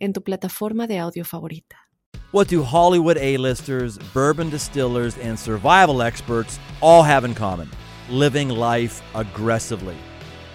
[0.00, 1.76] en tu plataforma de audio favorita.
[2.32, 7.68] What do Hollywood A-listers, bourbon distillers, and survival experts all have in common?
[8.08, 9.96] Living life aggressively.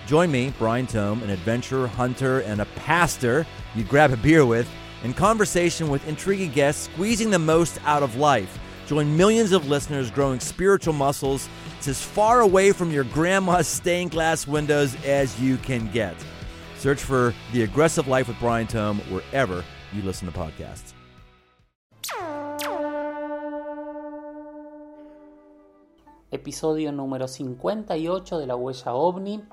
[0.08, 4.70] Join me, Brian Tome, an adventurer, hunter, and a pastor you'd grab a beer with,
[5.04, 8.58] in conversation with intriguing guests squeezing the most out of life.
[8.88, 11.50] Join millions of listeners growing spiritual muscles.
[11.78, 16.16] It's as far away from your grandma's stained glass windows as you can get.
[16.86, 20.94] Search for The Aggressive Life with Brian Tome wherever you listen to podcasts.
[26.30, 29.44] Episodio número 58 de La Huella OVNI.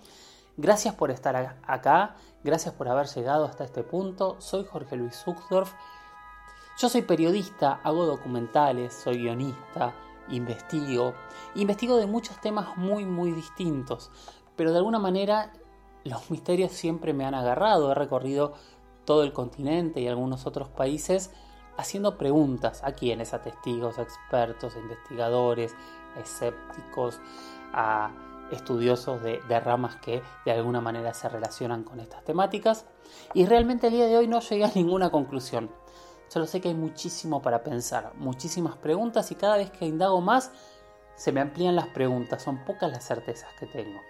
[0.58, 4.36] Gracias por estar acá, gracias por haber llegado hasta este punto.
[4.38, 5.72] Soy Jorge Luis Zuckdorf.
[6.76, 9.94] Yo soy periodista, hago documentales, soy guionista,
[10.28, 11.14] investigo.
[11.54, 14.10] Investigo de muchos temas muy, muy distintos,
[14.54, 15.50] pero de alguna manera
[16.04, 17.92] los misterios siempre me han agarrado.
[17.92, 18.54] He recorrido
[19.04, 21.30] todo el continente y algunos otros países
[21.76, 25.74] haciendo preguntas a quienes, a testigos, a expertos, a investigadores,
[26.16, 27.20] a escépticos,
[27.72, 28.10] a
[28.50, 32.84] estudiosos de, de, ramas que de alguna manera se relacionan con estas temáticas.
[33.34, 35.70] Y realmente el día de hoy no llegué a ninguna conclusión.
[36.28, 40.50] Solo sé que hay muchísimo para pensar, muchísimas preguntas y cada vez que indago más
[41.14, 44.00] se me amplían las preguntas, son pocas las certezas que tengo.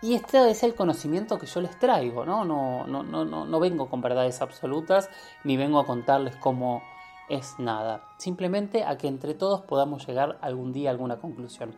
[0.00, 2.44] Y este es el conocimiento que yo les traigo, ¿no?
[2.44, 5.10] No, no, no, no, no vengo con verdades absolutas
[5.42, 6.82] ni vengo a contarles cómo
[7.28, 8.04] es nada.
[8.16, 11.74] Simplemente a que entre todos podamos llegar algún día a alguna conclusión.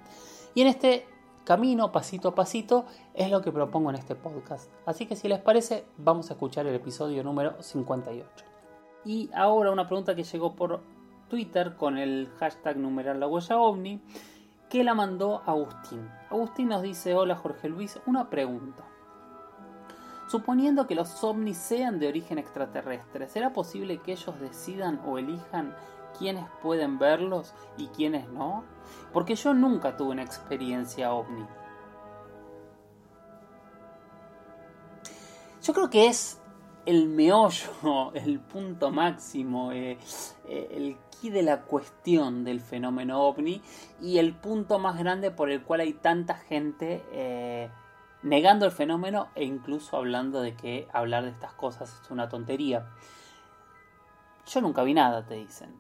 [0.55, 1.07] Y en este
[1.45, 4.71] camino, pasito a pasito, es lo que propongo en este podcast.
[4.87, 8.45] Así que si les parece, vamos a escuchar el episodio número 58.
[9.05, 10.81] Y ahora una pregunta que llegó por
[11.29, 14.03] Twitter con el hashtag numeral la huella ovni
[14.71, 16.09] que la mandó Agustín.
[16.31, 18.85] Agustín nos dice, hola Jorge Luis, una pregunta.
[20.29, 25.75] Suponiendo que los ovnis sean de origen extraterrestre, ¿será posible que ellos decidan o elijan
[26.17, 28.63] quiénes pueden verlos y quiénes no?
[29.13, 31.45] Porque yo nunca tuve una experiencia ovni.
[35.65, 36.40] Yo creo que es
[36.91, 39.99] el meollo, el punto máximo, eh,
[40.49, 40.97] eh, el
[41.29, 43.61] de la cuestión del fenómeno ovni
[44.01, 47.69] y el punto más grande por el cual hay tanta gente eh,
[48.23, 52.87] negando el fenómeno e incluso hablando de que hablar de estas cosas es una tontería.
[54.47, 55.75] Yo nunca vi nada, te dicen.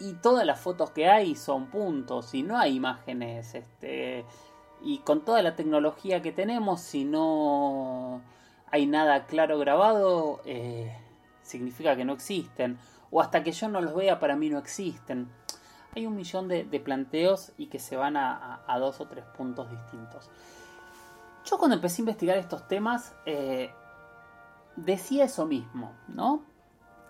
[0.00, 3.54] Y todas las fotos que hay son puntos y no hay imágenes.
[3.54, 4.24] Este,
[4.82, 8.22] y con toda la tecnología que tenemos, si no
[8.74, 10.92] hay nada claro grabado, eh,
[11.42, 12.76] significa que no existen
[13.12, 15.28] o hasta que yo no los vea para mí no existen.
[15.94, 20.28] Hay un millón de, planteos y que se van a, dos o tres puntos distintos.
[21.44, 23.70] Yo cuando empecé a investigar estos temas eh,
[24.74, 26.42] decía eso mismo, ¿no?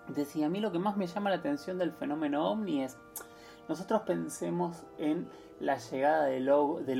[0.09, 2.99] Decía, a mí lo que más me llama la atención del fenómeno ovni es,
[3.71, 5.31] nosotros pensemos en
[5.61, 6.49] la llegada del,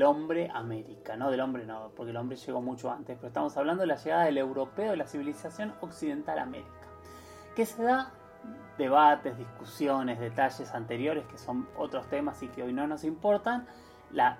[0.03, 3.55] hombre a América, no del hombre no, porque el hombre llegó mucho antes, pero estamos
[3.57, 6.69] hablando de la llegada del europeo, de la civilización occidental a América,
[7.55, 8.11] que se da
[8.77, 13.67] debates, discusiones, detalles anteriores que son otros temas y que hoy no nos importan,
[14.11, 14.37] la,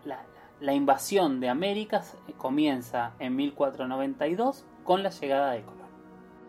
[0.74, 2.02] invasión de América
[2.38, 5.88] comienza en 1492 con la llegada de Colón.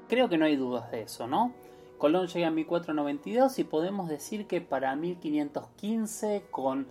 [0.08, 1.52] Creo que no hay dudas de eso, ¿no?
[1.98, 6.86] Colón llega en 1492 y podemos decir que para 1515 con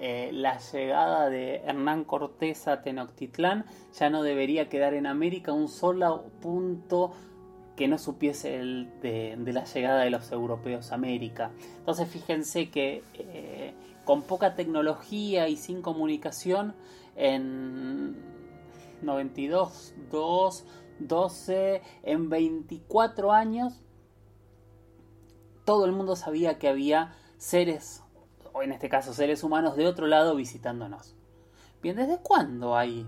[0.00, 3.64] eh, la llegada de Hernán Cortés a Tenochtitlán
[3.98, 7.12] ya no debería quedar en América un solo punto
[7.76, 8.50] que no supiese
[9.00, 11.50] de, la llegada de los europeos a América.
[11.78, 13.74] Entonces fíjense que eh,
[14.04, 16.74] con poca tecnología y sin comunicación,
[17.14, 18.16] en
[19.02, 20.64] 92, 2,
[21.00, 23.80] 12, en 24 años,
[25.64, 28.02] todo el mundo sabía que había seres,
[28.52, 31.14] o en este caso seres humanos de otro lado visitándonos.
[31.82, 33.06] Bien, ¿desde cuándo hay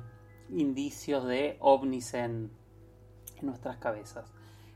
[0.49, 2.51] indicios de ovnis en,
[3.43, 4.33] nuestras cabezas?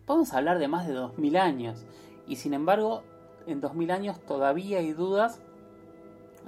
[0.06, 1.84] Podemos hablar de más de 2000 años
[2.26, 3.02] y sin embargo
[3.46, 5.40] en 2000 años todavía hay dudas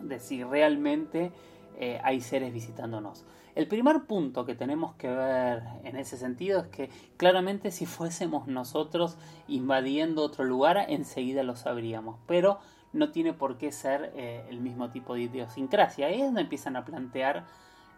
[0.03, 1.33] de si realmente
[1.79, 3.25] eh, hay seres visitándonos.
[3.57, 8.47] El primer punto que tenemos que ver en ese sentido es que claramente si fuésemos
[8.47, 9.17] nosotros
[9.49, 12.59] invadiendo otro lugar, enseguida lo sabríamos, pero
[12.97, 16.07] no tiene por qué ser eh, el mismo tipo de idiosincrasia.
[16.07, 17.45] Ahí es donde empiezan a plantear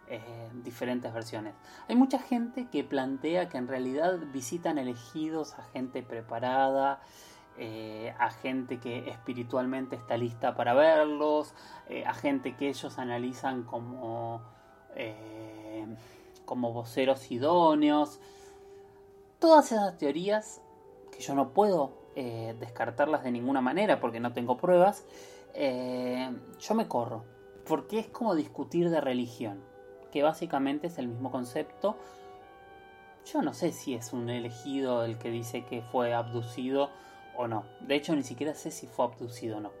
[0.07, 0.21] eh,
[0.63, 1.55] diferentes versiones.
[1.87, 7.01] Hay mucha gente que plantea que en realidad visitan elegidos a gente preparada,
[7.57, 11.53] eh, a gente que espiritualmente está lista para verlos,
[12.05, 14.41] a gente que ellos analizan como
[16.45, 18.19] como voceros idóneos.
[19.39, 20.61] Todas esas teorías
[21.11, 25.05] que yo no puedo eh, descartarlas de ninguna manera porque no tengo pruebas,
[25.53, 26.29] eh,
[26.59, 27.23] yo me corro.
[27.65, 29.63] Porque es como discutir de religión,
[30.11, 31.95] que básicamente es el mismo concepto.
[33.25, 36.89] Yo no sé si es un elegido el que dice que fue abducido
[37.37, 37.63] o no.
[37.79, 39.71] De hecho, ni siquiera sé si fue abducido o no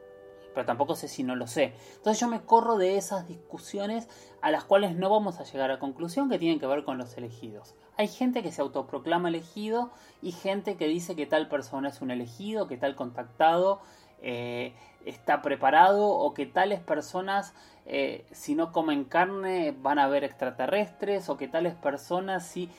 [0.53, 1.73] pero tampoco sé si no lo sé.
[1.97, 4.07] Entonces yo me corro de esas discusiones
[4.41, 7.17] a las cuales no vamos a llegar a conclusión que tienen que ver con los
[7.17, 7.75] elegidos.
[7.99, 9.91] Hay gente que se autoproclama elegido
[10.21, 13.81] y gente que dice que tal persona es un elegido, que tal contactado
[14.21, 14.71] eh,
[15.03, 17.53] está preparado o que tales personas
[17.85, 22.69] eh, si no comen carne van a ver extraterrestres o que tales personas si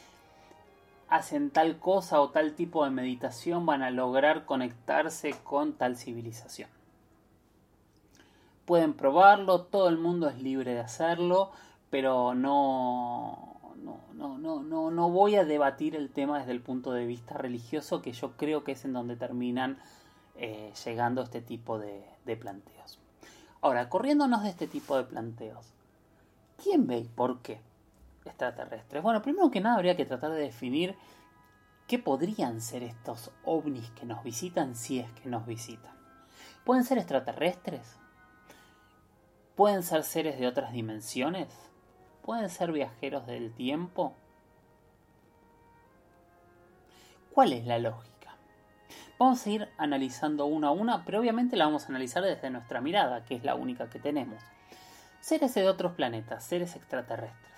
[1.11, 6.71] hacen tal cosa o tal tipo de meditación van a lograr conectarse con tal civilización.
[8.65, 11.51] Pueden probarlo, todo el mundo es libre de hacerlo,
[11.91, 17.07] pero no, no, no, no, no voy a debatir el tema desde el punto de
[17.07, 19.79] vista religioso, que yo creo que es en donde terminan
[20.37, 22.99] eh, llegando este tipo de, de planteos.
[23.61, 25.73] Ahora, corriéndonos de este tipo de planteos,
[26.63, 27.61] ¿quién ve y por qué
[28.25, 29.03] extraterrestres?
[29.03, 30.97] Bueno, primero que nada habría que tratar de definir
[31.87, 35.93] qué podrían ser estos ovnis que nos visitan si es que nos visitan.
[36.65, 37.97] ¿Pueden ser extraterrestres?
[39.57, 41.70] ¿Pueden ser seres de otras dimensiones?
[42.23, 44.15] ¿Pueden ser viajeros del tiempo?
[47.33, 48.37] ¿Cuál es la lógica?
[49.19, 52.81] Vamos a ir analizando una a una, pero obviamente la vamos a analizar desde nuestra
[52.81, 54.43] mirada, que es la única que tenemos.
[55.21, 57.51] Seres de otros planetas, seres extraterrestres.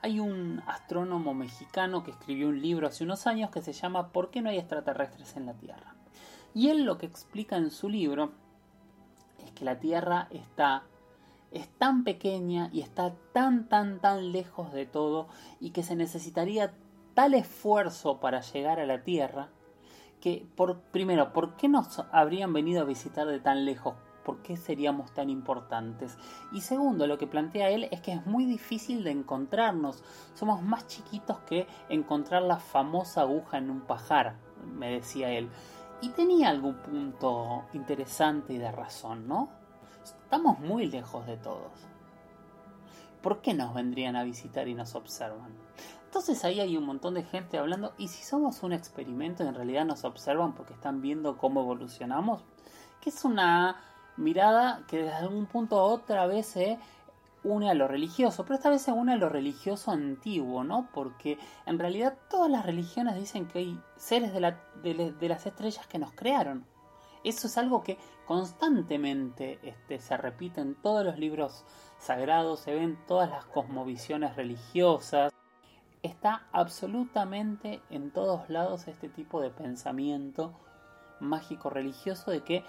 [0.00, 4.30] Hay un astrónomo mexicano que escribió un libro hace unos años que se llama ¿Por
[4.30, 5.94] qué no hay extraterrestres en la Tierra?
[6.54, 8.32] Y él lo que explica en su libro
[9.44, 10.82] es que la Tierra está
[11.52, 15.28] es tan pequeña y está tan, tan, tan lejos de todo
[15.60, 16.74] y que se necesitaría
[17.14, 19.50] tal esfuerzo para llegar a la Tierra
[20.22, 23.94] que, por, primero, ¿por qué nos habrían venido a visitar de tan lejos?
[24.24, 26.16] ¿Por qué seríamos tan importantes?
[26.52, 30.04] Y segundo, lo que plantea él es que es muy difícil de encontrarnos.
[30.34, 35.50] Somos más chiquitos que encontrar la famosa aguja en un pajar, me decía él.
[36.00, 39.61] Y tenía algún punto interesante y de razón, ¿no?
[40.04, 41.72] Estamos muy lejos de todos.
[43.22, 45.52] ¿Por qué nos vendrían a visitar y nos observan?
[46.04, 49.84] Entonces ahí hay un montón de gente hablando, ¿y si somos un experimento en realidad
[49.84, 52.42] nos observan porque están viendo cómo evolucionamos?
[53.00, 53.80] Que es una
[54.16, 56.78] mirada que desde algún punto otra vez se
[57.44, 60.88] une a lo religioso, pero esta vez se une a lo religioso antiguo, ¿no?
[60.92, 66.12] Porque en realidad todas las religiones dicen que hay seres de las estrellas que nos
[66.12, 66.66] crearon.
[67.24, 71.64] Eso es algo que constantemente este, se repite en todos los libros
[71.98, 75.32] sagrados, se ven todas las cosmovisiones religiosas.
[76.02, 80.52] Está absolutamente en todos lados este tipo de pensamiento
[81.20, 82.64] mágico religioso de que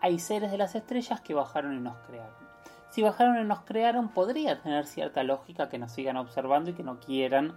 [0.00, 2.48] hay seres de las estrellas que bajaron y nos crearon.
[2.90, 6.82] Si bajaron y nos crearon, podría tener cierta lógica que nos sigan observando y que
[6.82, 7.54] no quieran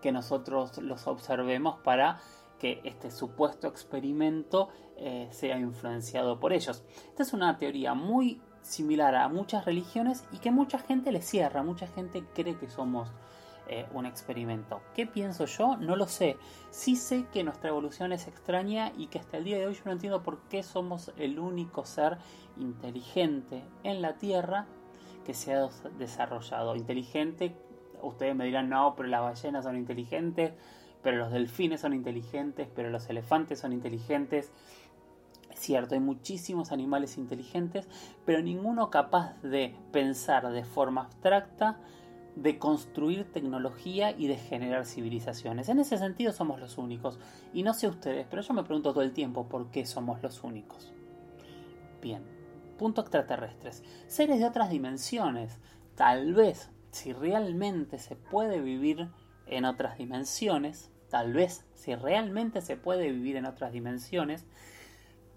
[0.00, 2.20] que nosotros los observemos para
[2.60, 6.84] que este supuesto experimento eh, sea influenciado por ellos.
[7.08, 11.62] Esta es una teoría muy similar a muchas religiones y que mucha gente le cierra,
[11.62, 13.10] mucha gente cree que somos
[13.66, 14.82] eh, un experimento.
[14.94, 15.76] ¿Qué pienso yo?
[15.76, 16.36] No lo sé.
[16.70, 19.82] Sí sé que nuestra evolución es extraña y que hasta el día de hoy yo
[19.86, 22.18] no entiendo por qué somos el único ser
[22.58, 24.66] inteligente en la Tierra
[25.24, 26.76] que se ha desarrollado.
[26.76, 27.56] Inteligente,
[28.02, 30.52] ustedes me dirán, no, pero las ballenas son inteligentes
[31.02, 34.52] pero los delfines son inteligentes, pero los elefantes son inteligentes.
[35.50, 37.88] Es cierto, hay muchísimos animales inteligentes,
[38.24, 41.78] pero ninguno capaz de pensar de forma abstracta,
[42.36, 45.68] de construir tecnología y de generar civilizaciones.
[45.68, 47.18] En ese sentido somos los únicos.
[47.52, 50.44] Y no sé ustedes, pero yo me pregunto todo el tiempo por qué somos los
[50.44, 50.92] únicos.
[52.00, 52.22] Bien,
[52.78, 53.82] punto extraterrestres.
[54.06, 55.58] Seres de otras dimensiones.
[55.96, 59.10] Tal vez, si realmente se puede vivir
[59.46, 64.46] en otras dimensiones, tal vez si realmente se puede vivir en otras dimensiones,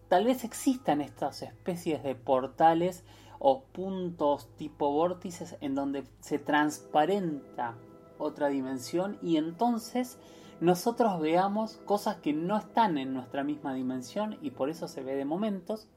[0.07, 3.03] tal vez existan estas especies de portales
[3.39, 7.75] o puntos tipo vórtices en donde se transparenta
[8.17, 10.17] otra dimensión y entonces
[10.61, 15.15] nosotros veamos cosas que no están en nuestra misma dimensión y por eso se ve
[15.15, 15.89] de momentos.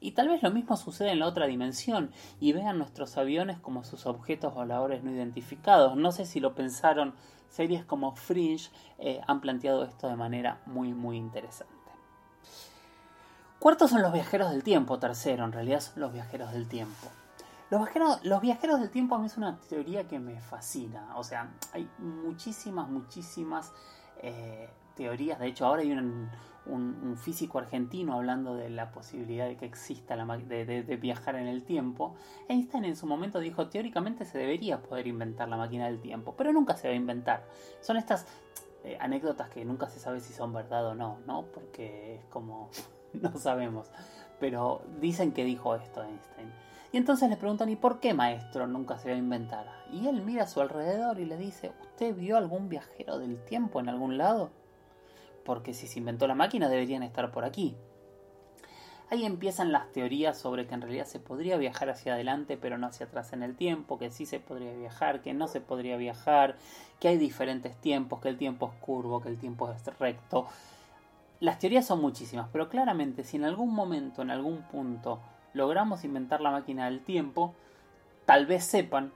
[0.00, 3.84] Y tal vez lo mismo sucede en la otra dimensión y vean nuestros aviones como
[3.84, 5.96] sus objetos voladores no identificados.
[5.96, 7.14] No sé si lo pensaron,
[7.50, 11.74] series como Fringe eh, han planteado esto de manera muy muy interesante.
[13.58, 17.08] Cuarto son los viajeros del tiempo, tercero en realidad son los viajeros del tiempo.
[17.68, 21.14] Los viajeros, los viajeros del tiempo a mí es una teoría que me fascina.
[21.16, 23.72] O sea, hay muchísimas, muchísimas
[24.22, 25.38] eh, teorías.
[25.38, 26.28] De hecho, ahora hay un,
[27.16, 31.64] físico argentino hablando de la posibilidad de que exista la de, de, viajar en el
[31.64, 32.14] tiempo.
[32.48, 36.52] Einstein en su momento dijo, teóricamente se debería poder inventar la máquina del tiempo, pero
[36.52, 37.44] nunca se va a inventar.
[37.80, 38.26] Son estas
[38.84, 41.46] eh, anécdotas que nunca se sabe si son verdad o no, ¿no?
[41.46, 42.70] Porque es como,
[43.14, 43.90] no sabemos.
[44.38, 46.52] Pero dicen que dijo esto Einstein.
[46.92, 49.66] Y entonces le preguntan, ¿y por qué maestro nunca se va a inventar?
[49.92, 53.80] Y él mira a su alrededor y le dice, ¿usted vio algún viajero del tiempo
[53.80, 54.50] en algún lado?
[55.44, 57.76] Porque si se inventó la máquina deberían estar por aquí.
[59.10, 62.86] Ahí empiezan las teorías sobre que en realidad se podría viajar hacia adelante pero no
[62.86, 66.56] hacia atrás en el tiempo, que sí se podría viajar, que no se podría viajar,
[67.00, 70.46] que hay diferentes tiempos, que el tiempo es curvo, que el tiempo es recto.
[71.40, 75.20] Las teorías son muchísimas, pero claramente si en algún momento, en algún punto,
[75.54, 77.54] logramos inventar la máquina del tiempo,
[78.26, 79.12] tal vez sepan,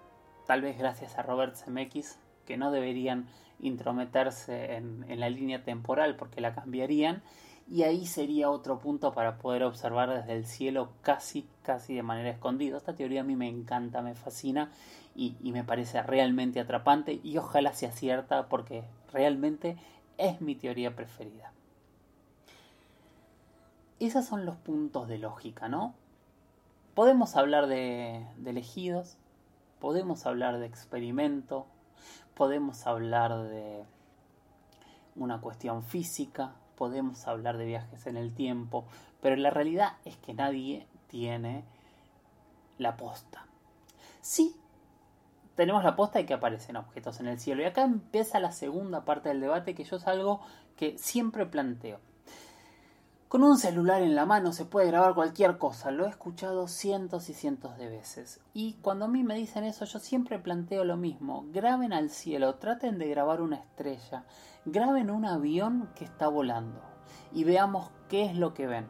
[0.47, 3.29] tal vez gracias a Robert Zemeckis, que no deberían
[3.65, 7.23] intrometerse en, la línea temporal porque la cambiarían,
[7.71, 12.29] y ahí sería otro punto para poder observar desde el cielo casi, casi de manera
[12.29, 12.77] escondida.
[12.77, 14.71] Esta teoría a mí me encanta, me fascina
[15.15, 19.79] y, me parece realmente atrapante y ojalá sea cierta porque realmente
[20.19, 21.53] es mi teoría preferida.
[23.99, 25.95] Esos son los puntos de lógica, ¿no?
[26.95, 29.17] Podemos hablar de, elegidos,
[29.81, 31.67] podemos hablar de experimento,
[32.35, 33.85] podemos hablar de
[35.17, 38.85] una cuestión física, podemos hablar de viajes en el tiempo,
[39.21, 41.65] pero la realidad es que nadie tiene
[42.79, 43.47] la posta.
[44.21, 44.57] Sí,
[45.55, 47.63] tenemos la posta de que aparecen objetos en el cielo.
[47.63, 50.41] Y acá empieza la segunda parte del debate, que yo es algo
[50.77, 52.01] que siempre planteo.
[53.35, 57.29] Con un celular en la mano se puede grabar cualquier cosa, lo he escuchado cientos
[57.29, 58.41] y cientos de veces.
[58.53, 61.45] Y cuando a mí me dicen eso, yo siempre planteo lo mismo.
[61.49, 64.25] Graben al cielo, traten de grabar una estrella,
[64.65, 66.81] graben un avión que está volando
[67.33, 68.87] y veamos qué es lo que ven.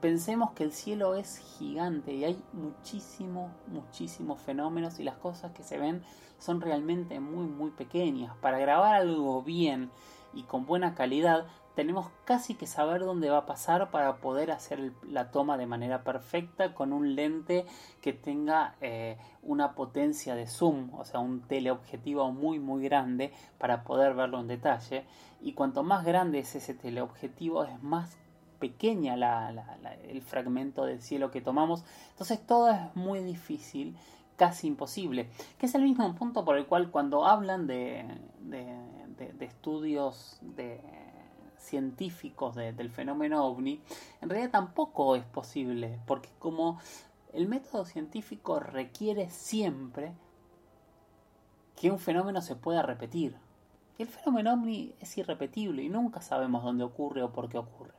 [0.00, 5.64] Pensemos que el cielo es gigante y hay muchísimos, muchísimos fenómenos y las cosas que
[5.64, 6.04] se ven
[6.38, 8.36] son realmente muy, muy pequeñas.
[8.36, 9.90] Para grabar algo bien
[10.34, 14.92] y con buena calidad tenemos casi que saber dónde va a pasar para poder hacer
[15.08, 17.64] la toma de manera perfecta con un lente
[18.00, 23.84] que tenga eh, una potencia de zoom, o sea, un teleobjetivo muy muy grande para
[23.84, 25.04] poder verlo en detalle.
[25.40, 28.16] Y cuanto más grande es ese teleobjetivo, es más
[28.58, 29.14] pequeña
[30.04, 31.84] el fragmento del cielo que tomamos.
[32.10, 33.96] Entonces todo es muy difícil,
[34.36, 35.30] casi imposible.
[35.58, 38.04] Que es el mismo punto por el cual cuando hablan de,
[38.40, 40.80] de estudios de
[41.62, 43.80] científicos del fenómeno ovni,
[44.20, 46.78] en realidad tampoco es posible, porque como
[47.32, 50.12] el método científico requiere siempre
[51.80, 53.36] que un fenómeno se pueda repetir.
[53.98, 57.92] el fenómeno ovni es irrepetible y nunca sabemos dónde ocurre o por qué ocurre.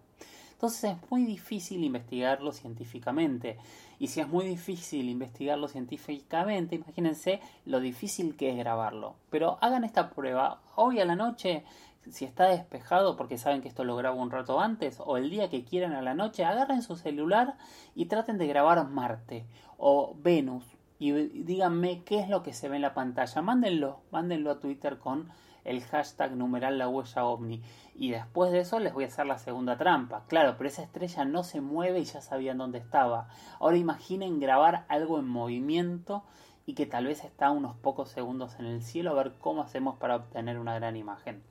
[0.64, 3.58] Entonces es muy difícil investigarlo científicamente.
[4.00, 9.16] Y si es muy difícil investigarlo científicamente, imagínense lo difícil que es grabarlo.
[9.30, 10.62] Pero hagan esta prueba.
[10.76, 11.66] Hoy a la noche
[12.10, 15.50] si está despejado porque saben que esto lo grabo un rato antes o el día
[15.50, 17.56] que quieran a la noche, agarren su celular
[17.96, 19.46] y traten de grabar Marte
[19.78, 20.66] o Venus
[21.00, 23.42] y díganme qué es lo que se ve en la pantalla.
[23.42, 25.30] Mándenlo, mándenlo a Twitter con
[25.66, 27.62] el hashtag numeral la huella ovni.
[27.96, 30.24] Y después de eso les voy a hacer la segunda trampa.
[30.28, 33.28] Claro, pero esa estrella no se mueve y ya sabían dónde estaba.
[33.60, 36.24] Ahora imaginen grabar algo en movimiento
[36.66, 39.98] y que tal vez está unos pocos segundos en el cielo a ver cómo hacemos
[39.98, 41.44] para obtener una gran imagen.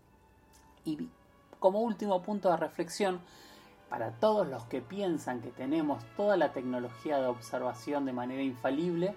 [0.84, 1.08] Y
[1.58, 3.20] como último punto de reflexión,
[3.88, 9.14] para todos los que piensan que tenemos toda la tecnología de observación de manera infalible,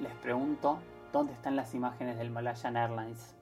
[0.00, 0.78] les pregunto,
[1.12, 3.34] ¿dónde están las imágenes del Malayan Airlines?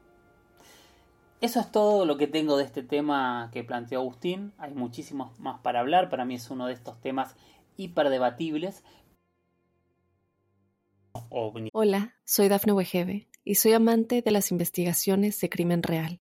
[1.41, 4.53] Eso es todo lo que tengo de este tema que planteó Agustín.
[4.59, 6.11] Hay muchísimos más para hablar.
[6.11, 7.37] Para mí es uno de estos temas
[7.77, 8.83] hiperdebatibles.
[11.73, 16.21] Hola, soy Dafne Wegebe y soy amante de las investigaciones de crimen real.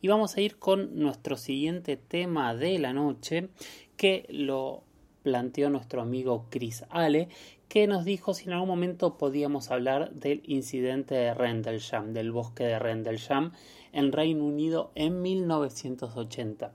[0.00, 3.48] Y vamos a ir con nuestro siguiente tema de la noche,
[3.96, 4.84] que lo
[5.22, 7.28] planteó nuestro amigo Chris Ale,
[7.68, 12.64] que nos dijo si en algún momento podíamos hablar del incidente de Rendlesham, del bosque
[12.64, 13.52] de Rendlesham
[13.92, 16.72] en Reino Unido en 1980.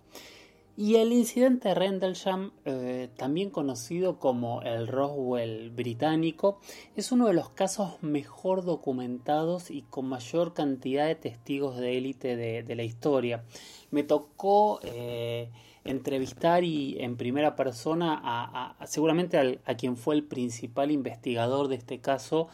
[0.82, 6.62] Y el incidente de Rendlesham, eh, también conocido como el Roswell británico,
[6.96, 12.38] es uno de los casos mejor documentados y con mayor cantidad de testigos de élite
[12.38, 13.44] de, la historia.
[13.92, 15.50] Me tocó eh,
[15.84, 22.00] entrevistar y en primera persona a, seguramente a quien fue el principal investigador de este
[22.00, 22.48] caso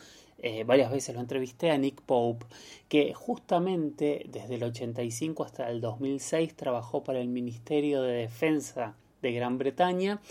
[0.47, 2.45] eh, varias veces lo entrevisté a Nick Pope,
[2.87, 9.31] que justamente desde el 85 hasta el 2006 trabajó para el Ministerio de Defensa de
[9.31, 10.21] Gran Bretaña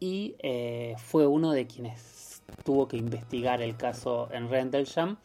[0.00, 5.18] y eh, fue uno de quienes tuvo que investigar el caso en Rendlesham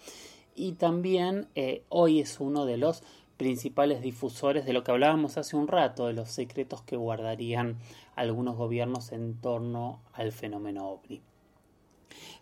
[0.53, 3.03] y también eh, hoy es uno de los
[3.37, 7.77] principales difusores de lo que hablábamos hace un rato, de los secretos que guardarían
[8.17, 11.21] algunos gobiernos en torno al fenómeno ovni.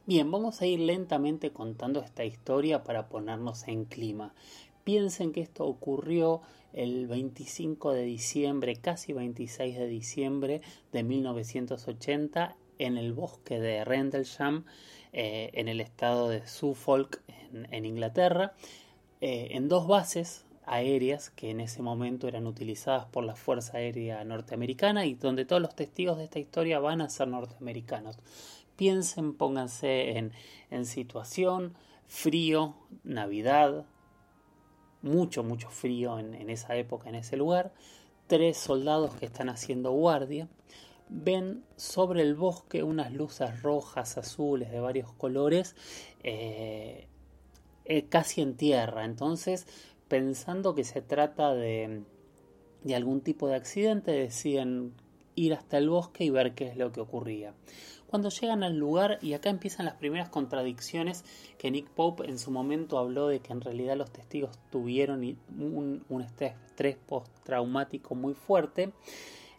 [0.06, 4.34] Bien, vamos a ir lentamente contando esta historia para ponernos en clima.
[4.84, 6.42] Piensen que esto ocurrió
[6.74, 14.66] el 25 de diciembre, casi 26 de diciembre de 1980 en el bosque de Rendlesham,
[15.14, 17.22] eh, en el estado de Suffolk,
[17.54, 18.56] en, Inglaterra,
[19.22, 24.22] eh, en dos bases aéreas que en ese momento eran utilizadas por la Fuerza Aérea
[24.26, 28.18] Norteamericana y donde todos los testigos de esta historia van a ser norteamericanos
[28.76, 30.32] piensen, pónganse en,
[30.70, 31.76] en situación,
[32.08, 33.86] frío, Navidad,
[35.02, 37.74] mucho, mucho frío en, esa época, en ese lugar,
[38.28, 40.48] tres soldados que están haciendo guardia,
[41.10, 45.76] ven sobre el bosque unas luces rojas, azules, de varios colores,
[46.24, 47.08] eh,
[47.86, 49.68] eh, casi en tierra, entonces
[50.08, 52.04] pensando que se trata de,
[52.84, 54.94] de algún tipo de accidente, deciden
[55.36, 57.54] ir hasta el bosque y ver qué es lo que ocurría
[58.14, 61.26] cuando llegan al lugar y acá empiezan las primeras contradicciones
[61.58, 65.24] que Nick Pope en su momento habló de que en realidad los testigos tuvieron
[65.58, 68.94] un, estrés, postraumático muy fuerte,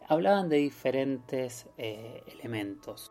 [0.06, 3.10] hablaban de diferentes eh, elementos.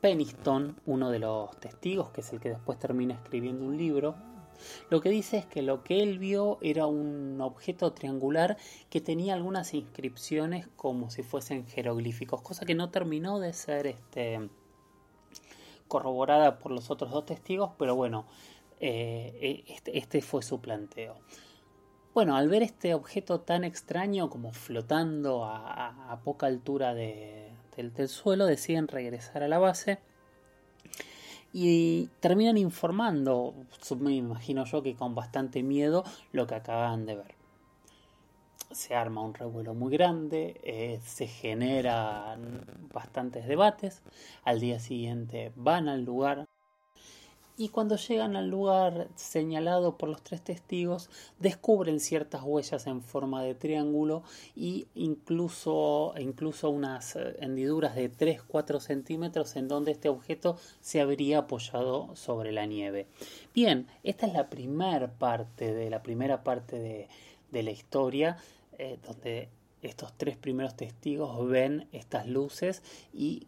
[0.00, 4.16] Peniston, uno de los testigos, que es el que después termina escribiendo un libro,
[4.90, 8.56] lo que dice es que lo que él vio era un objeto triangular
[8.90, 14.48] que tenía algunas inscripciones como si fuesen jeroglíficos, cosa que no terminó de ser este,
[15.88, 18.26] corroborada por los otros dos testigos, pero bueno,
[18.80, 21.16] eh, este, este, fue su planteo.
[22.14, 28.88] Bueno, al ver este objeto tan extraño como flotando a, poca altura del suelo, deciden
[28.88, 29.98] regresar a la base
[31.58, 33.54] y terminan informando,
[33.98, 37.34] me imagino yo que con bastante miedo, lo que acaban de ver.
[38.72, 42.60] Se arma un revuelo muy grande, eh, se generan
[42.92, 44.02] bastantes debates,
[44.44, 46.46] al día siguiente van al lugar,
[47.58, 53.42] y cuando llegan al lugar señalado por los tres testigos descubren ciertas huellas en forma
[53.42, 54.22] de triángulo
[54.54, 61.38] y incluso, incluso unas eh, hendiduras de 3-4 centímetros en donde este objeto se habría
[61.38, 63.06] apoyado sobre la nieve.
[63.54, 67.08] Bien, esta es la primera parte de la primera parte de,
[67.62, 68.36] la historia
[68.76, 69.48] eh, donde
[69.80, 72.82] estos tres primeros testigos ven estas luces
[73.14, 73.46] y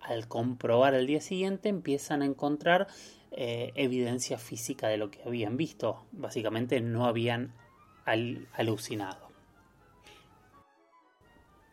[0.00, 2.88] al comprobar al día siguiente empiezan a encontrar
[3.30, 6.04] eh, evidencia física de lo que habían visto.
[6.12, 7.52] Básicamente no habían
[8.52, 9.28] alucinado.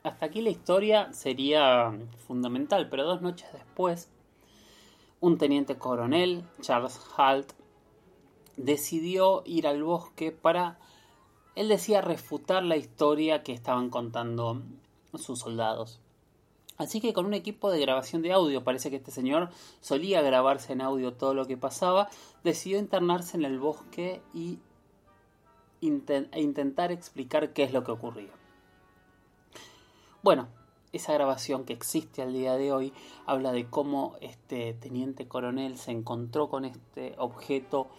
[0.03, 1.91] Hasta aquí la historia sería
[2.27, 4.09] fundamental, pero dos noches después,
[5.19, 7.53] un teniente coronel, Charles Halt,
[8.57, 10.77] decidió ir al bosque para,
[11.55, 14.61] él decía, refutar la historia que estaban contando
[15.15, 15.99] sus soldados.
[16.77, 20.73] Así que con un equipo de grabación de audio, parece que este señor solía grabarse
[20.73, 22.09] en audio todo lo que pasaba,
[22.43, 24.59] decidió internarse en el bosque y
[25.81, 28.31] e intentar explicar qué es lo que ocurría.
[30.23, 30.47] Bueno,
[30.91, 32.93] esa grabación que existe al día de hoy
[33.25, 37.89] habla de cómo este teniente coronel se encontró con este objeto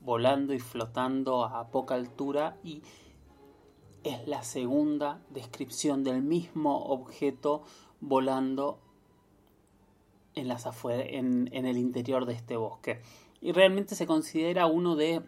[0.00, 2.82] volando y flotando a poca altura y
[4.04, 7.64] es la segunda descripción del mismo objeto
[8.00, 8.78] volando
[10.34, 13.00] en, las en, en el interior de este bosque.
[13.40, 15.22] Y realmente se considera uno de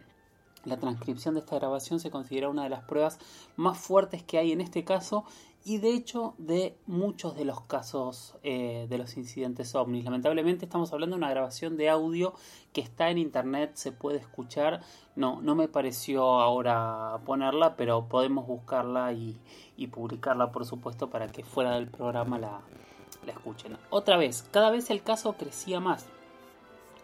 [0.65, 3.17] la transcripción de esta grabación se considera una de las pruebas
[3.55, 5.23] más fuertes que hay en este caso
[5.65, 10.05] y de hecho de muchos de los casos eh, de los incidentes ovnis.
[10.05, 12.33] Lamentablemente estamos hablando de una grabación de audio
[12.73, 14.81] que está en internet, se puede escuchar.
[15.15, 19.37] No, no me pareció ahora ponerla, pero podemos buscarla y,
[19.91, 22.61] publicarla por supuesto para que fuera del programa la,
[23.27, 23.77] escuchen.
[23.89, 26.07] Otra vez, cada vez el caso crecía más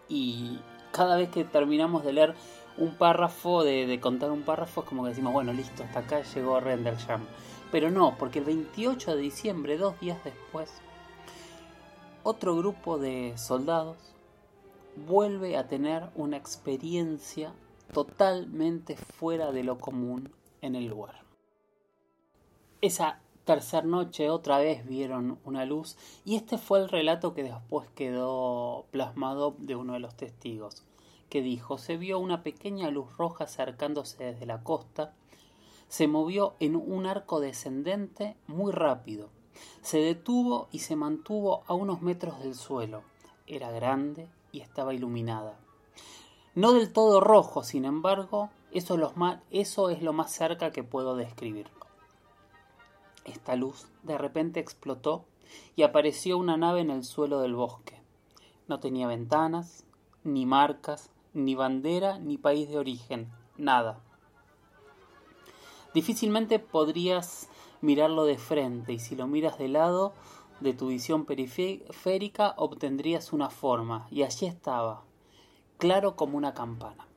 [0.10, 0.60] y
[0.92, 2.36] cada vez que terminamos de leer
[2.78, 6.22] un párrafo, de, de contar un párrafo, es como que decimos, bueno, listo, hasta acá
[6.24, 7.26] llegó Renderjam.
[7.76, 10.72] Pero no, porque el 28 de diciembre, dos días después,
[12.24, 13.98] otro grupo de soldados
[15.06, 17.52] vuelve a tener una experiencia
[17.92, 21.26] totalmente fuera de lo común en el lugar.
[22.80, 27.90] Esa tercera noche otra vez vieron una luz y este fue el relato que después
[27.94, 30.86] quedó plasmado de uno de los testigos,
[31.28, 35.14] que dijo se vio una pequeña luz roja acercándose desde la costa
[35.96, 39.30] se movió en un arco descendente muy rápido.
[39.82, 43.04] Se detuvo y se mantuvo a unos metros del suelo.
[43.48, 45.58] Era grande y estaba iluminada.
[46.54, 48.96] No del todo rojo, sin embargo, eso
[49.90, 51.88] es, lo más, cerca que puedo describirlo.
[53.24, 55.24] Esta luz de repente explotó
[55.78, 58.02] y apareció una nave en el suelo del bosque.
[58.68, 59.86] No tenía ventanas,
[60.26, 64.02] ni marcas, ni bandera, ni país de origen, nada.
[65.96, 67.48] Difícilmente podrías
[67.80, 70.12] mirarlo de frente y si lo miras de lado
[70.60, 75.04] de tu visión periférica obtendrías una forma y allí estaba,
[75.78, 77.08] claro como una campana.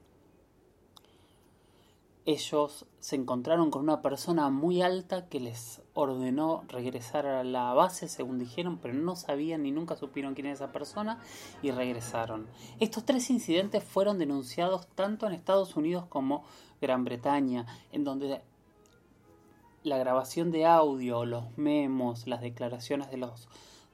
[2.24, 8.06] Ellos se encontraron con una persona muy alta que les ordenó regresar a la base,
[8.06, 11.18] según dijeron, pero no sabían ni nunca supieron quién era esa persona
[11.62, 12.46] y regresaron.
[12.78, 16.44] Estos tres incidentes fueron denunciados tanto en Estados Unidos como
[16.80, 18.40] Gran Bretaña, en donde
[19.82, 23.48] la grabación de audio, los memos, las declaraciones de los,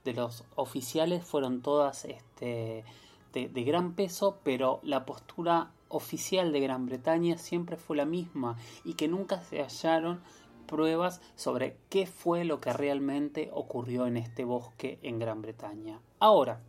[0.04, 2.84] de los oficiales fueron todas este,
[3.32, 8.56] de, de, gran peso, pero la postura oficial de Gran Bretaña siempre fue la misma
[8.84, 10.20] y que nunca se hallaron
[10.66, 16.00] pruebas sobre qué fue lo que realmente ocurrió en este bosque en Gran Bretaña.
[16.18, 16.60] Ahora,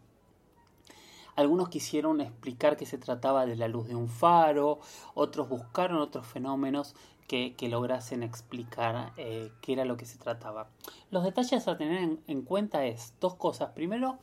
[1.36, 4.80] algunos quisieron explicar que se trataba de la luz de un faro,
[5.16, 6.96] otros buscaron otros fenómenos
[7.28, 10.70] que, lograsen explicar eh, qué era lo que se trataba.
[11.12, 13.72] Los detalles a tener en, cuenta es dos cosas.
[13.72, 14.20] Primero,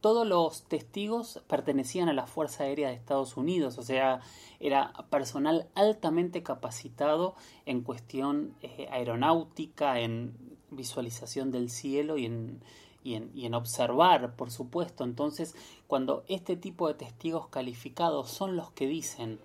[0.00, 4.20] todos los testigos pertenecían a la Fuerza Aérea de Estados Unidos, o sea,
[4.60, 7.34] era personal altamente capacitado
[7.66, 10.36] en cuestión eh, aeronáutica, en
[10.70, 12.60] visualización del cielo y en,
[13.02, 15.04] y en, y en, observar, por supuesto.
[15.04, 15.54] Entonces,
[15.86, 19.38] cuando este tipo de testigos calificados son los que dicen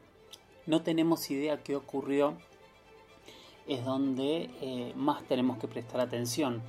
[0.70, 2.38] no tenemos idea qué ocurrió,
[3.70, 6.62] es donde eh, más tenemos que prestar atención.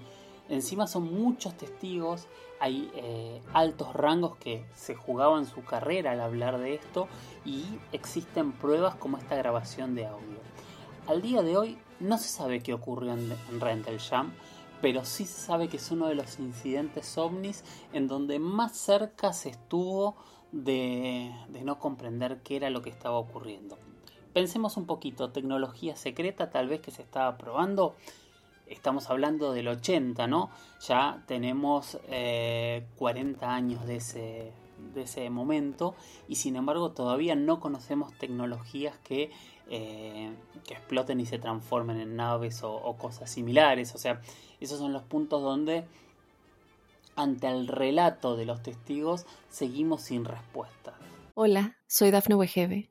[0.51, 2.29] Encima son muchos testigos,
[2.61, 7.09] hay eh, altos rangos que se jugaban su carrera al hablar de esto
[7.45, 10.39] y existen pruebas como esta grabación de audio.
[11.07, 14.33] Al día de hoy no se sabe qué ocurrió en, Rental Jam,
[14.83, 19.33] pero sí se sabe que es uno de los incidentes ovnis en donde más cerca
[19.33, 20.17] se estuvo
[20.53, 21.33] de
[21.65, 23.79] no comprender qué era lo que estaba ocurriendo.
[24.33, 27.97] Pensemos un poquito, tecnología secreta tal vez que se estaba probando.
[28.67, 30.51] Estamos hablando del 80, ¿no?
[30.87, 34.53] Ya tenemos 40 eh, años de ese,
[34.95, 35.97] de ese momento
[36.29, 39.33] y sin embargo todavía no conocemos tecnologías que,
[39.69, 40.33] eh,
[40.65, 43.95] que exploten y se transformen en naves o, cosas similares.
[43.97, 44.21] O sea,
[44.61, 45.85] esos son los puntos donde
[47.17, 50.95] ante el relato de los testigos seguimos sin respuesta.
[51.35, 52.91] Hola, soy Dafne Wegebe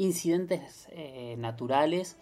[0.00, 2.16] incidentes eh, naturales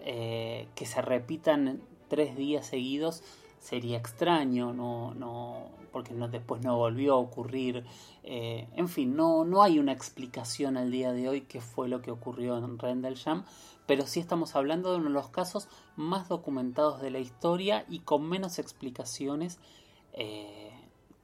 [0.00, 3.22] eh, que se repitan tres días seguidos
[3.60, 7.84] sería extraño, no, no, porque no, después no volvió a ocurrir.
[8.24, 12.02] Eh, en fin, no, no hay una explicación al día de hoy qué fue lo
[12.02, 13.44] que ocurrió en Rendlesham,
[13.86, 18.00] pero sí estamos hablando de uno de los casos más documentados de la historia y
[18.00, 19.60] con menos explicaciones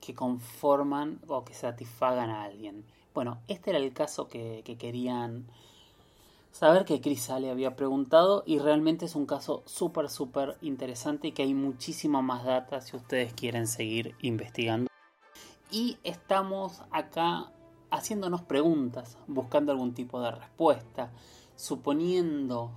[0.01, 2.85] que conforman o que satisfagan a alguien.
[3.13, 5.47] Bueno, este era el caso que, querían
[6.53, 11.33] saber que Chris le había preguntado y realmente es un caso súper, súper interesante y
[11.33, 14.91] que hay muchísima más data si ustedes quieren seguir investigando.
[15.71, 17.53] Y estamos acá
[17.91, 21.11] haciéndonos preguntas, buscando algún tipo de respuesta,
[21.57, 22.71] suponiendo,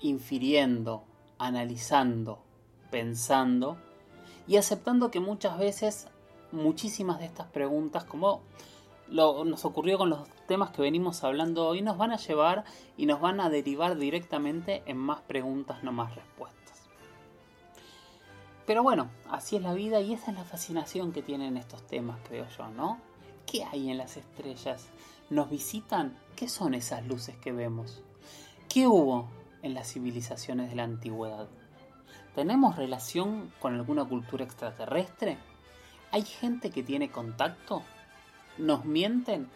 [0.00, 1.04] infiriendo,
[1.38, 2.42] analizando,
[2.90, 3.76] pensando
[4.46, 6.08] y aceptando que muchas veces
[6.52, 8.42] muchísimas de estas preguntas, como
[9.08, 12.64] lo, nos ocurrió con los temas que venimos hablando hoy, nos van a llevar
[12.96, 16.88] y nos van a derivar directamente en más preguntas, no más respuestas.
[18.66, 22.18] Pero bueno, así es la vida y esa es la fascinación que tienen estos temas,
[22.26, 22.98] creo yo, ¿no?
[23.46, 24.88] ¿Qué hay en las estrellas?
[25.30, 26.18] ¿Nos visitan?
[26.34, 28.02] ¿Qué son esas luces que vemos?
[28.68, 29.28] ¿Qué hubo
[29.62, 31.46] en las civilizaciones de la antigüedad?
[32.34, 35.38] ¿Tenemos relación con alguna cultura extraterrestre?
[36.10, 37.84] ¿Hay gente que tiene contacto?
[38.58, 39.48] ¿Nos mienten?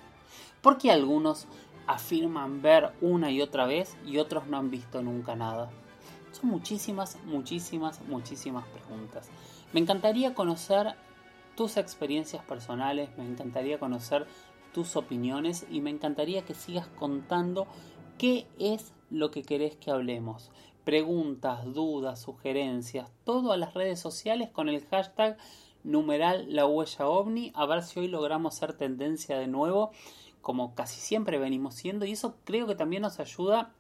[0.65, 1.47] ¿Por qué algunos
[1.87, 5.69] afirman ver una y otra vez y otros no han visto nunca nada?
[6.33, 9.29] Son muchísimas, muchísimas, muchísimas preguntas.
[9.75, 10.95] Me encantaría conocer
[11.55, 14.27] tus experiencias personales, me encantaría conocer
[14.73, 17.67] tus opiniones y me encantaría que sigas contando
[18.17, 20.51] qué es lo que querés que hablemos.
[20.83, 25.37] Preguntas, dudas, sugerencias, todo a las redes sociales con el hashtag
[25.83, 29.93] numeral la huella ovni, a ver si hoy logramos ser tendencia de nuevo,
[30.45, 33.73] como casi siempre venimos siendo, y eso creo que también nos ayuda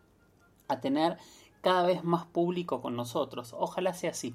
[0.66, 1.18] a tener
[1.60, 3.54] cada vez más público con nosotros.
[3.56, 4.34] Ojalá sea así.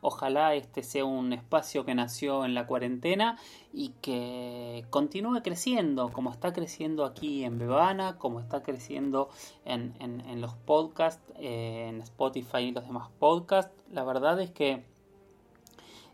[0.00, 3.36] Ojalá este sea un espacio que nació en la cuarentena
[3.72, 9.28] y que continúe creciendo, como está creciendo aquí en Bebana, como está creciendo
[9.64, 13.74] en, los podcasts, eh, en Spotify y los demás podcasts.
[13.90, 14.84] La verdad es que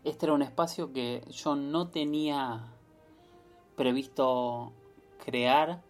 [0.03, 2.73] este era un espacio que yo no tenía
[3.75, 4.73] previsto
[5.23, 5.81] crear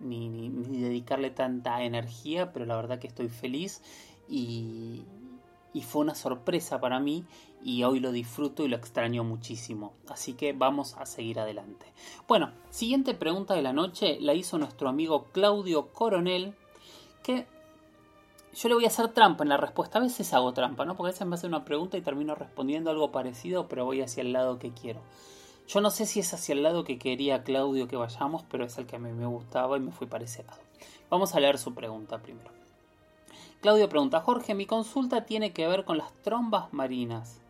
[0.00, 3.82] ni, dedicarle tanta energía, pero la verdad que estoy feliz
[4.28, 5.04] y,
[5.72, 7.24] y fue una sorpresa para mí
[7.62, 9.92] y hoy lo disfruto y lo extraño muchísimo.
[10.08, 11.86] Así que vamos a seguir adelante.
[12.26, 16.54] Bueno, siguiente pregunta de la noche la hizo nuestro amigo Claudio Coronel,
[17.22, 17.46] que
[18.54, 19.98] yo le voy a hacer trampa en la respuesta.
[19.98, 20.96] A veces hago trampa, ¿no?
[20.96, 24.22] Porque a veces me hace una pregunta y termino respondiendo algo parecido, pero voy hacia
[24.22, 25.00] el lado que quiero.
[25.68, 28.78] Yo no sé si es hacia el lado que quería Claudio que vayamos, pero es
[28.78, 30.58] el que a mí me gustaba y me fui para ese lado.
[31.10, 32.50] Vamos a leer su pregunta primero.
[33.60, 37.42] Claudio pregunta, Jorge, mi consulta tiene que ver con las trombas marinas,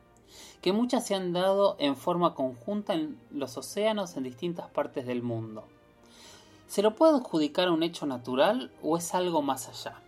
[0.61, 5.23] que muchas se han dado en forma conjunta en los océanos en distintas partes del
[5.23, 5.63] mundo.
[6.67, 10.01] ¿Se lo puede adjudicar a un hecho natural o es algo más allá?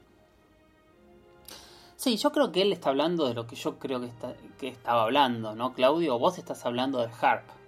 [1.95, 4.11] Sí, yo creo que él está hablando de lo que yo creo que,
[4.59, 6.19] que estaba hablando, ¿no, Claudio?
[6.19, 7.60] Vos estás hablando de HARP.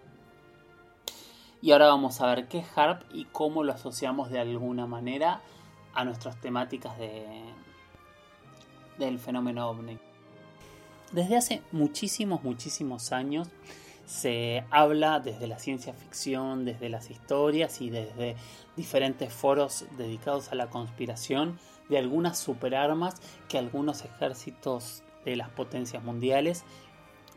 [1.63, 5.41] Y ahora vamos a ver qué es HARP y cómo lo asociamos de alguna manera
[5.95, 7.25] a nuestras temáticas de,
[8.99, 9.97] del fenómeno ovni.
[11.13, 13.49] Desde hace muchísimos, muchísimos años
[14.07, 18.35] se habla desde la ciencia ficción, desde las historias y desde
[18.77, 26.03] diferentes foros dedicados a la conspiración de algunas superarmas que algunos ejércitos de las potencias
[26.03, 26.65] mundiales,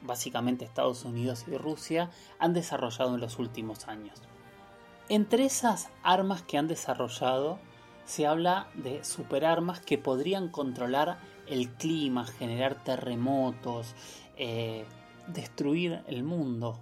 [0.01, 4.21] básicamente Estados Unidos y Rusia, han desarrollado en los últimos años.
[5.09, 7.59] Entre esas armas que han desarrollado
[8.05, 13.93] se habla de superarmas que podrían controlar el clima, generar terremotos,
[14.37, 14.85] eh,
[15.27, 16.79] destruir el mundo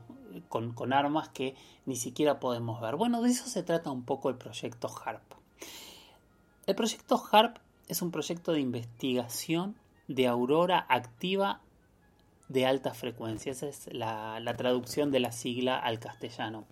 [0.50, 2.96] con, con, armas que ni siquiera podemos ver.
[2.96, 5.22] Bueno, de eso se trata un poco el proyecto HARP.
[6.66, 9.76] El proyecto HARP es un proyecto de investigación
[10.08, 11.62] de aurora activa
[12.54, 13.52] de alta frecuencia.
[13.52, 16.66] Esa es la, traducción de la sigla al castellano.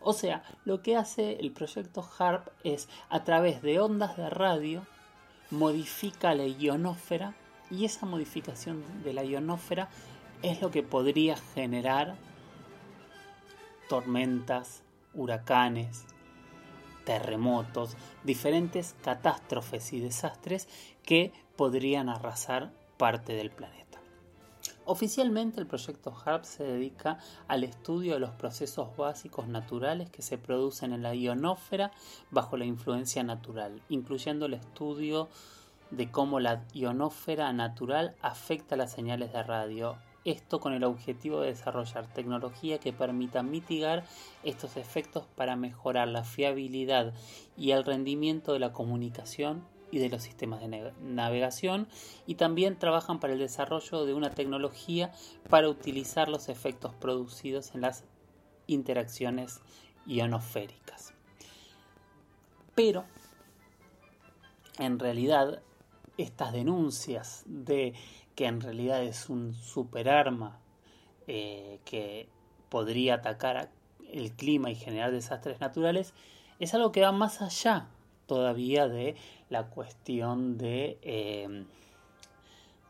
[0.00, 4.86] O sea, lo que hace el proyecto HARP es, a través de ondas de radio,
[5.50, 7.34] modifica la ionósfera
[7.70, 9.88] y esa modificación de la ionósfera
[10.42, 12.16] es lo que podría generar
[13.88, 14.82] tormentas,
[15.14, 16.04] huracanes,
[17.04, 20.68] terremotos, diferentes catástrofes y desastres
[21.04, 23.85] que podrían arrasar parte del planeta.
[24.88, 27.18] Oficialmente el proyecto HARP se dedica
[27.48, 31.90] al estudio de los procesos básicos naturales que se producen en la ionósfera
[32.30, 35.28] bajo la influencia natural, incluyendo el estudio
[35.90, 41.48] de cómo la ionósfera natural afecta las señales de radio, esto con el objetivo de
[41.48, 44.04] desarrollar tecnología que permita mitigar
[44.44, 47.12] estos efectos para mejorar la fiabilidad
[47.56, 49.64] y el rendimiento de la comunicación
[49.96, 51.88] y de los sistemas de navegación
[52.26, 55.10] y también trabajan para el desarrollo de una tecnología
[55.48, 58.04] para utilizar los efectos producidos en las
[58.66, 59.60] interacciones
[60.06, 61.14] ionosféricas.
[62.74, 63.04] Pero,
[64.78, 65.62] en realidad,
[66.18, 67.94] estas denuncias de
[68.34, 70.60] que en realidad es un superarma
[71.26, 72.28] eh, que
[72.68, 73.70] podría atacar
[74.12, 76.12] el clima y generar desastres naturales,
[76.58, 77.88] es algo que va más allá
[78.26, 79.16] todavía de
[79.48, 81.64] la cuestión de, eh,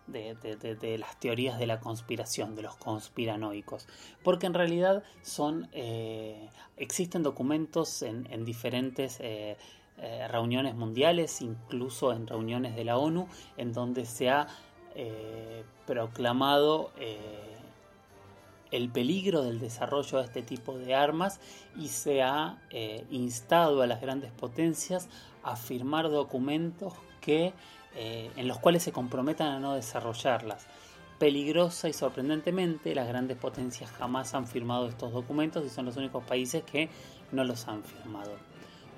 [0.06, 3.86] de, las teorías de la conspiración, de los conspiranoicos,
[4.22, 9.56] porque en realidad son, eh, existen documentos en, diferentes eh,
[10.28, 14.46] reuniones mundiales, incluso en reuniones de la ONU, en donde se ha
[15.86, 16.90] proclamado
[18.70, 21.40] el peligro del desarrollo de este tipo de armas
[21.76, 25.08] y se ha eh, instado a las grandes potencias
[25.42, 27.52] a firmar documentos que,
[27.94, 30.66] eh, en los cuales se comprometan a no desarrollarlas.
[31.18, 36.22] Peligrosa y sorprendentemente, las grandes potencias jamás han firmado estos documentos y son los únicos
[36.24, 36.90] países que
[37.32, 38.36] no los han firmado.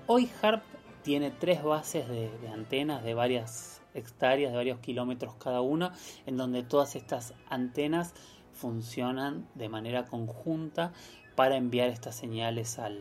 [0.06, 0.62] Hoy HARP
[1.02, 5.92] tiene tres bases de, de antenas de varias hectáreas, de varios kilómetros cada una,
[6.26, 8.14] en donde todas estas antenas
[8.58, 10.92] funcionan de manera conjunta
[11.36, 12.98] para enviar estas señales al,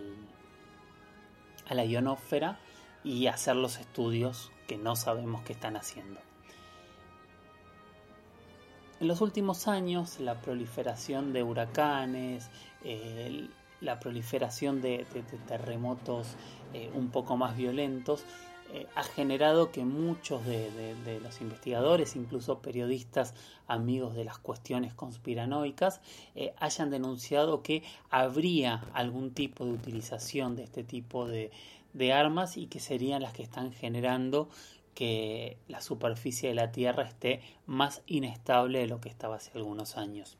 [1.68, 2.60] a la ionosfera
[3.04, 6.20] y hacer los estudios que no sabemos que están haciendo.
[9.00, 12.50] En los últimos años, la proliferación de huracanes,
[13.82, 15.06] la proliferación de,
[15.48, 16.36] terremotos
[16.74, 18.24] eh, un poco más violentos,
[18.74, 23.34] eh, ha generado que muchos de, los investigadores, incluso periodistas
[23.68, 26.02] amigos de las cuestiones conspiranoicas,
[26.36, 31.52] eh, hayan denunciado que habría algún tipo de utilización de este tipo de,
[32.14, 34.50] armas y que serían las que están generando
[34.94, 39.98] que la superficie de la Tierra esté más inestable de lo que estaba hace algunos
[39.98, 40.38] años.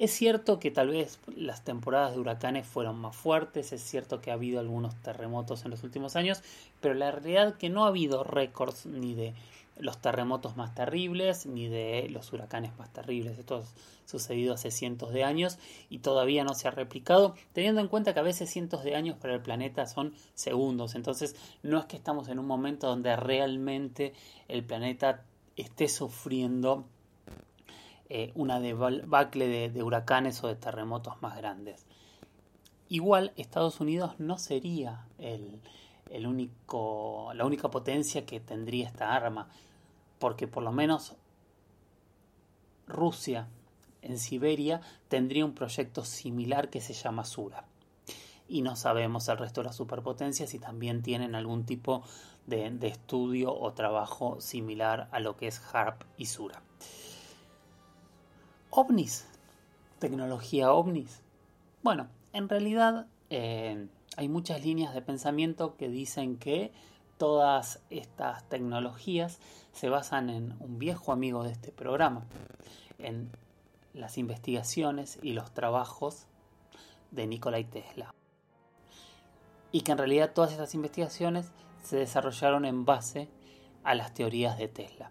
[0.00, 4.30] Es cierto que tal vez las temporadas de huracanes fueron más fuertes, es cierto que
[4.30, 6.42] ha habido algunos terremotos en los últimos años,
[6.80, 9.34] pero la realidad es que no ha habido récords ni de
[9.76, 13.38] los terremotos más terribles ni de los huracanes más terribles.
[13.38, 15.58] Esto ha sucedido hace cientos de años
[15.90, 19.18] y todavía no se ha replicado, teniendo en cuenta que a veces cientos de años
[19.18, 20.94] para el planeta son segundos.
[20.94, 24.14] Entonces no es que estamos en un momento donde realmente
[24.48, 25.24] el planeta
[25.56, 26.86] esté sufriendo
[28.12, 31.86] eh, una debacle de, huracanes o de terremotos más grandes.
[32.88, 39.48] Igual Estados Unidos no sería el, único, la única potencia que tendría esta arma,
[40.18, 41.14] porque por lo menos
[42.88, 43.46] Rusia
[44.02, 47.64] en Siberia tendría un proyecto similar que se llama Sura.
[48.48, 52.02] Y no sabemos el resto de las superpotencias si también tienen algún tipo
[52.48, 56.60] de, de estudio o trabajo similar a lo que es HARP y Sura
[58.70, 59.26] ovnis,
[59.98, 61.20] tecnología ovnis.
[61.82, 66.72] Bueno, en realidad eh, hay muchas líneas de pensamiento que dicen que
[67.18, 69.40] todas estas tecnologías
[69.72, 72.24] se basan en un viejo amigo de este programa,
[72.98, 73.30] en
[73.92, 76.26] las investigaciones y los trabajos
[77.10, 78.14] de Nikola Tesla.
[79.72, 81.52] Y que en realidad todas estas investigaciones
[81.82, 83.28] se desarrollaron en base
[83.84, 85.10] a las teorías de Tesla.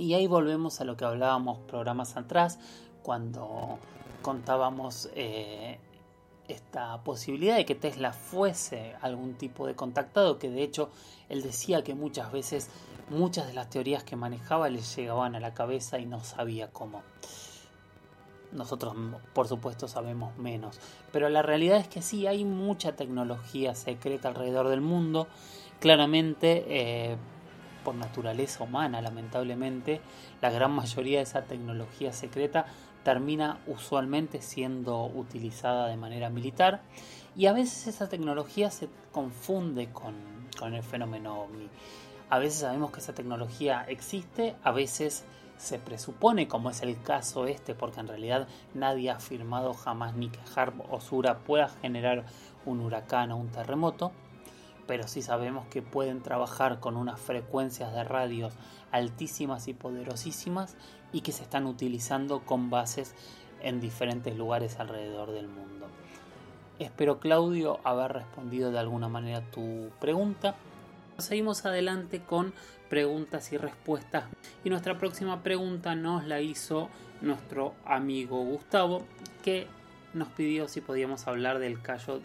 [0.00, 2.58] Y ahí volvemos a lo que hablábamos programas atrás,
[3.02, 3.78] cuando
[4.22, 5.78] contábamos eh,
[6.48, 10.88] esta posibilidad de que Tesla fuese algún tipo de contactado, que de hecho
[11.28, 12.70] él decía que muchas veces
[13.10, 17.02] muchas de las teorías que manejaba le llegaban a la cabeza y no sabía cómo.
[18.52, 18.94] Nosotros,
[19.34, 20.80] por supuesto, sabemos menos.
[21.12, 25.28] Pero la realidad es que sí, hay mucha tecnología secreta alrededor del mundo.
[25.78, 27.16] Claramente, eh,
[27.80, 30.00] por naturaleza humana, lamentablemente,
[30.40, 32.66] la gran mayoría de esa tecnología secreta
[33.02, 36.82] termina usualmente siendo utilizada de manera militar
[37.36, 40.14] y a veces esa tecnología se confunde con,
[40.58, 41.68] con el fenómeno ovni.
[42.28, 45.24] A veces sabemos que esa tecnología existe, a veces
[45.56, 50.30] se presupone, como es el caso este, porque en realidad nadie ha afirmado jamás ni
[50.30, 52.24] que HARP o SURA pueda generar
[52.64, 54.12] un huracán o un terremoto
[54.90, 58.54] pero sí sabemos que pueden trabajar con unas frecuencias de radios
[58.90, 60.74] altísimas y poderosísimas
[61.12, 63.14] y que se están utilizando con bases
[63.62, 65.86] en diferentes lugares alrededor del mundo.
[66.80, 70.56] Espero Claudio haber respondido de alguna manera tu pregunta.
[71.18, 72.52] Seguimos adelante con
[72.88, 74.24] preguntas y respuestas
[74.64, 76.88] y nuestra próxima pregunta nos la hizo
[77.20, 79.04] nuestro amigo Gustavo
[79.44, 79.68] que
[80.14, 82.22] nos pidió si podíamos hablar del caso,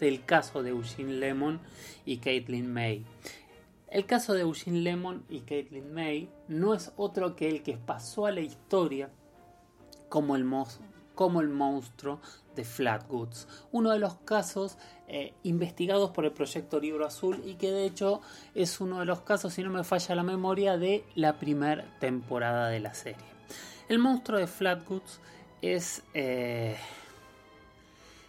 [0.00, 1.60] del caso de Eugene Lemon
[2.04, 3.04] y Caitlin May.
[3.88, 8.26] El caso de Eugene Lemon y Caitlin May no es otro que el que pasó
[8.26, 9.10] a la historia
[10.08, 10.44] como el,
[11.14, 12.20] como el monstruo
[12.54, 14.78] de Flatwoods, uno de los casos
[15.08, 18.20] eh, investigados por el proyecto Libro Azul y que de hecho
[18.54, 22.68] es uno de los casos, si no me falla la memoria, de la primera temporada
[22.68, 23.24] de la serie.
[23.88, 25.20] El monstruo de Flatwoods
[25.62, 26.76] es, eh,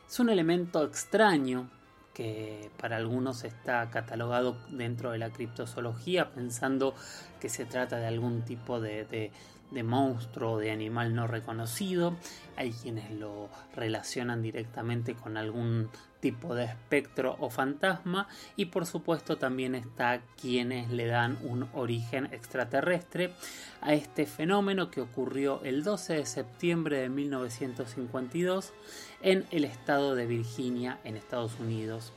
[0.08, 1.70] es un elemento extraño
[2.14, 6.96] que para algunos está catalogado dentro de la criptozoología, pensando
[7.40, 9.32] que se trata de algún tipo de,
[9.72, 12.16] de monstruo o de animal no reconocido.
[12.56, 15.90] Hay quienes lo relacionan directamente con algún
[16.20, 22.26] tipo de espectro o fantasma y por supuesto también está quienes le dan un origen
[22.34, 23.34] extraterrestre
[23.82, 28.74] a este fenómeno que ocurrió el 12 de septiembre de 1952
[29.22, 32.14] en el estado de Virginia en Estados Unidos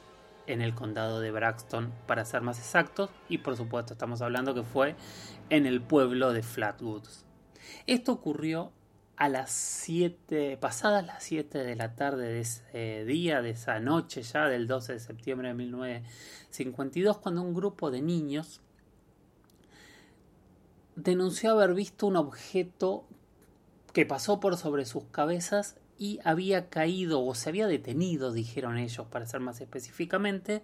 [0.46, 4.62] en el condado de Braxton para ser más exactos y por supuesto estamos hablando que
[4.62, 4.96] fue
[5.48, 7.24] en el pueblo de Flatwoods.
[7.86, 8.72] Esto ocurrió
[9.16, 14.22] a las 7, pasadas las 7 de la tarde de ese día, de esa noche
[14.22, 18.62] ya, del 12 de septiembre de 1952, cuando un grupo de niños
[20.96, 23.04] denunció haber visto un objeto
[23.92, 29.06] que pasó por sobre sus cabezas y había caído o se había detenido, dijeron ellos,
[29.08, 30.62] para ser más específicamente,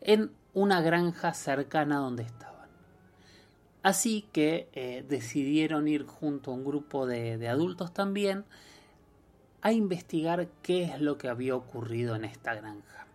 [0.00, 2.66] en una granja cercana donde estaba.
[3.84, 8.44] Así que eh, decidieron ir junto a un grupo de, adultos también
[9.62, 13.06] a investigar qué es lo que había ocurrido en esta granja.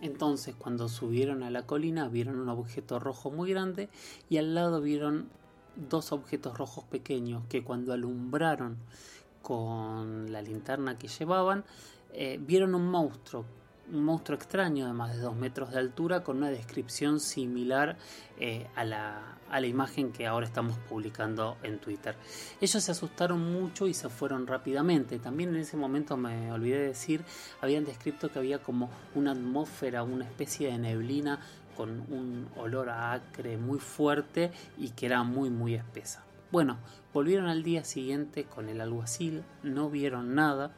[0.00, 3.90] Entonces cuando subieron a la colina vieron un objeto rojo muy grande
[4.30, 5.28] y al lado vieron
[5.76, 8.78] dos objetos rojos pequeños que cuando alumbraron
[9.46, 11.62] con la linterna que llevaban
[12.12, 13.44] eh, vieron un monstruo
[13.92, 17.96] un monstruo extraño de más de 2 metros de altura con una descripción similar
[18.40, 22.16] eh, a, la, a, la, imagen que ahora estamos publicando en Twitter.
[22.60, 25.20] Ellos se asustaron mucho y se fueron rápidamente.
[25.20, 27.24] También en ese momento me olvidé de decir,
[27.60, 31.38] habían descrito que había como una atmósfera, una especie de neblina
[31.76, 36.25] con un olor a acre muy fuerte y que era muy muy espesa.
[36.52, 36.78] Bueno,
[37.12, 40.74] volvieron al día siguiente con el alguacil, no vieron nada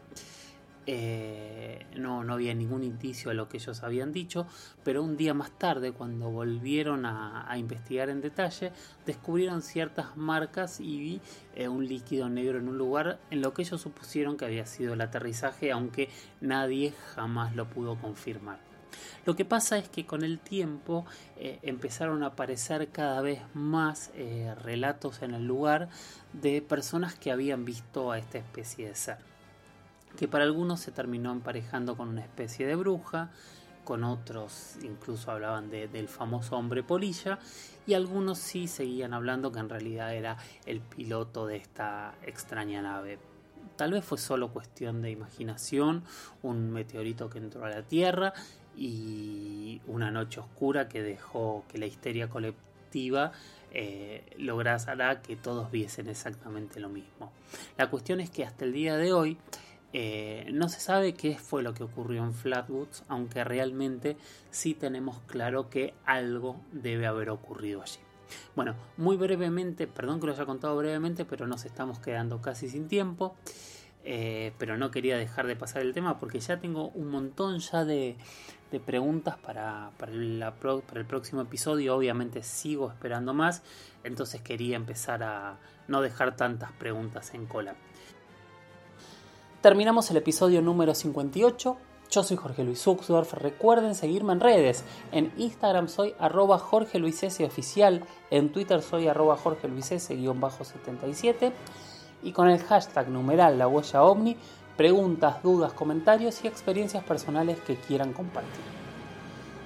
[0.91, 4.47] eh, no, no había ningún indicio de lo que ellos habían dicho,
[4.85, 8.73] pero un día más tarde, cuando volvieron a, investigar en detalle,
[9.05, 11.21] descubrieron ciertas marcas y
[11.55, 14.95] eh, un líquido negro en un lugar en lo que ellos supusieron que había sido
[14.95, 16.09] el aterrizaje, aunque
[16.41, 18.68] nadie jamás lo pudo confirmar.
[19.25, 21.05] Lo que pasa es que con el tiempo
[21.37, 24.11] eh, empezaron a aparecer cada vez más
[24.63, 25.89] relatos en el lugar
[26.33, 29.29] de personas que habían visto a esta especie de ser
[30.17, 33.31] que para algunos se terminó emparejando con una especie de bruja,
[33.85, 37.39] con otros incluso hablaban del famoso hombre polilla
[37.87, 40.37] y algunos sí seguían hablando que en realidad era
[40.67, 43.19] el piloto de esta extraña nave.
[43.77, 46.03] Tal vez fue solo cuestión de imaginación,
[46.43, 48.35] un meteorito que entró a la Tierra
[48.79, 53.33] y una noche oscura que dejó que la histeria colectiva
[53.73, 57.33] eh, lograra que todos viesen exactamente lo mismo.
[57.77, 59.37] La cuestión es que hasta el día de hoy
[59.93, 64.17] eh, no se sabe qué fue lo que ocurrió en Flatwoods, aunque realmente
[64.51, 67.99] sí tenemos claro que algo debe haber ocurrido allí.
[68.55, 72.87] Bueno, muy brevemente, perdón que lo haya contado brevemente, pero nos estamos quedando casi sin
[72.87, 73.35] tiempo.
[74.11, 77.85] Eh, pero no quería dejar de pasar el tema porque ya tengo un montón ya
[77.85, 78.17] de,
[78.79, 81.97] preguntas para, para, para el próximo episodio.
[81.97, 83.63] Obviamente sigo esperando más,
[84.05, 85.57] entonces quería empezar a
[85.89, 87.75] no dejar tantas preguntas en cola.
[89.63, 91.77] Terminamos el episodio número 58.
[92.11, 93.35] Yo soy Jorge Luis Uxdorf.
[93.35, 94.85] Recuerden seguirme en redes.
[95.11, 98.05] En Instagram soy arroba Jorge Luis S oficial.
[98.31, 101.53] En Twitter soy arroba Jorge Luis S 77.
[102.23, 104.37] Y con el hashtag numeral la huella ovni,
[104.79, 108.65] preguntas, dudas, comentarios y experiencias personales que quieran compartir.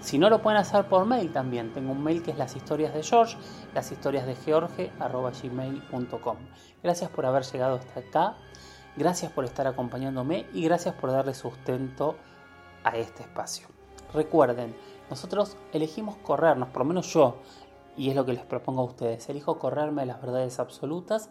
[0.01, 2.93] Si no lo pueden hacer por mail también, tengo un mail que es las historias
[2.93, 3.37] de George,
[3.73, 4.91] las historias de George.
[6.83, 8.37] Gracias por haber llegado hasta acá
[8.95, 12.17] Gracias por estar acompañándome y gracias por darle sustento
[12.85, 13.69] a este espacio.
[14.13, 14.77] Recuerden,
[15.09, 17.37] nosotros elegimos corrernos, por lo menos yo,
[17.97, 21.31] y es lo que les propongo a ustedes, elijo correrme de las verdades absolutas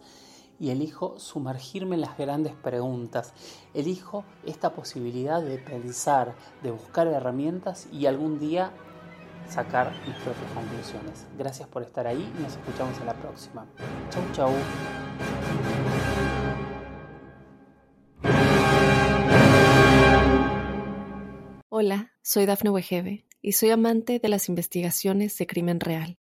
[0.58, 3.34] y elijo sumergirme en las grandes preguntas.
[3.74, 8.72] Elijo esta posibilidad de pensar, de buscar herramientas y algún día
[9.48, 11.26] sacar mis propias conclusiones.
[11.36, 13.66] Gracias por estar ahí y nos escuchamos en la próxima.
[14.10, 14.52] Chau, chau.
[21.68, 26.21] Hola, soy Dafne Wegebe y soy amante de las investigaciones de crimen real.